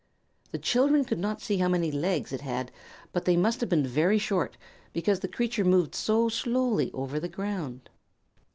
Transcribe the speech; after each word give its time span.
The 0.51 0.57
children 0.57 1.05
could 1.05 1.19
not 1.19 1.43
see 1.43 1.57
how 1.59 1.67
many 1.67 1.91
legs 1.91 2.33
it 2.33 2.41
had, 2.41 2.71
but 3.11 3.25
they 3.25 3.37
must 3.37 3.59
have 3.61 3.69
been 3.69 3.85
very 3.85 4.17
short, 4.17 4.57
because 4.93 5.19
the 5.19 5.27
creature 5.27 5.63
moved 5.63 5.93
so 5.93 6.27
slowly 6.27 6.89
over 6.91 7.19
the 7.19 7.29
ground. 7.29 7.87